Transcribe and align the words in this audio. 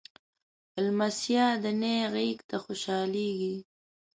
لمسی 0.83 1.33
د 1.63 1.65
نیا 1.81 2.01
غېږ 2.13 2.37
ته 2.49 2.55
خوشحالېږي. 2.65 3.55